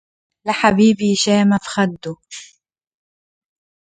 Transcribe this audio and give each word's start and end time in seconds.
لحبيبي 0.47 1.15
شامة 1.15 1.57
في 1.57 1.69
خده 1.69 2.15